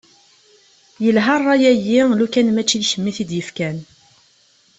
[1.03, 3.77] Yelha ṛṛay-agi, lukan mačči d kemm i t-id-yefkan.